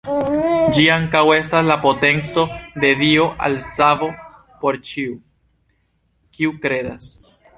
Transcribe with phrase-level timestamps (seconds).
[0.75, 2.45] Ĝi ankaŭ estas la potenco
[2.85, 4.09] de Dio al savo
[4.63, 5.15] por ĉiu,
[6.39, 7.13] kiu kredas.